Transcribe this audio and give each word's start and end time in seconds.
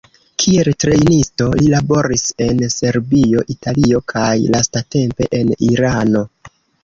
Kiel 0.43 0.69
trejnisto 0.83 1.49
li 1.59 1.67
laboris 1.73 2.23
en 2.45 2.63
Serbio, 2.77 3.43
Italio 3.55 4.01
kaj 4.15 4.33
lastatempe 4.57 5.29
en 5.41 5.55
Irano. 5.71 6.25